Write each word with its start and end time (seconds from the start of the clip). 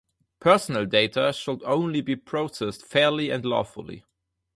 Personal 0.39 0.87
data 0.87 1.31
should 1.31 1.61
only 1.61 2.01
be 2.01 2.15
processed 2.15 2.81
fairly 2.83 3.29
and 3.29 3.45
lawfully. 3.45 4.03